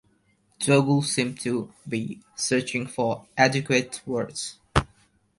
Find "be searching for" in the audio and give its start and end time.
1.87-3.27